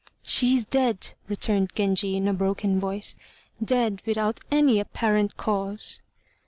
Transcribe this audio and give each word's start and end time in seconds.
"She 0.23 0.55
is 0.55 0.65
dead," 0.65 1.13
returned 1.27 1.73
Genji 1.75 2.17
in 2.17 2.27
a 2.27 2.33
broken 2.33 2.79
voice; 2.79 3.15
"dead 3.63 4.01
without 4.03 4.39
any 4.51 4.79
apparent 4.79 5.37
cause." 5.37 5.99